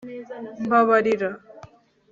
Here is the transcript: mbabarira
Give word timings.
mbabarira 0.63 1.29